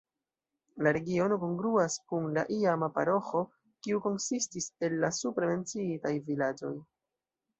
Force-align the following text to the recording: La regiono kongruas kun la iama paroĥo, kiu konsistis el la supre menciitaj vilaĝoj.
La 0.85 0.93
regiono 0.95 1.35
kongruas 1.41 1.97
kun 2.13 2.23
la 2.37 2.43
iama 2.55 2.89
paroĥo, 2.95 3.43
kiu 3.87 4.01
konsistis 4.07 4.69
el 4.87 4.97
la 5.05 5.13
supre 5.21 5.51
menciitaj 5.53 6.15
vilaĝoj. 6.31 6.75